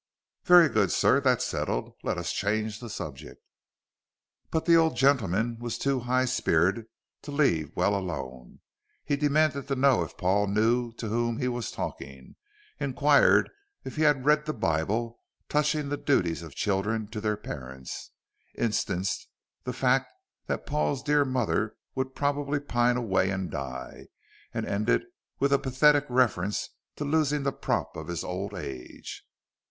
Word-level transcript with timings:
"Very 0.45 0.67
good, 0.67 0.91
sir, 0.91 1.19
that's 1.21 1.45
settled. 1.45 1.93
Let 2.01 2.17
us 2.17 2.33
change 2.33 2.79
the 2.79 2.89
subject." 2.89 3.39
But 4.49 4.65
the 4.65 4.75
old 4.75 4.95
gentleman 4.97 5.59
was 5.59 5.77
too 5.77 5.99
high 5.99 6.25
spirited 6.25 6.87
to 7.21 7.31
leave 7.31 7.75
well 7.75 7.93
alone. 7.95 8.61
He 9.05 9.15
demanded 9.15 9.67
to 9.67 9.75
know 9.75 10.01
if 10.01 10.17
Paul 10.17 10.47
knew 10.47 10.91
to 10.93 11.07
whom 11.07 11.37
he 11.37 11.47
was 11.47 11.69
talking, 11.69 12.35
inquired 12.79 13.51
if 13.83 13.95
he 13.95 14.01
had 14.01 14.25
read 14.25 14.45
the 14.47 14.55
Bible 14.55 15.19
touching 15.47 15.89
the 15.89 15.97
duties 15.97 16.41
of 16.41 16.55
children 16.55 17.07
to 17.09 17.21
their 17.21 17.37
parents, 17.37 18.09
instanced 18.55 19.27
the 19.65 19.71
fact 19.71 20.11
that 20.47 20.65
Paul's 20.65 21.03
dear 21.03 21.23
mother 21.25 21.75
would 21.93 22.15
probably 22.15 22.59
pine 22.59 22.97
away 22.97 23.29
and 23.29 23.51
die, 23.51 24.07
and 24.51 24.65
ended 24.65 25.03
with 25.37 25.53
a 25.53 25.59
pathetic 25.59 26.07
reference 26.09 26.69
to 26.95 27.05
losing 27.05 27.43
the 27.43 27.53
prop 27.53 27.95
of 27.95 28.07
his 28.07 28.23
old 28.23 28.55
age. 28.55 29.23